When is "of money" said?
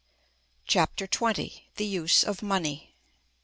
2.23-2.95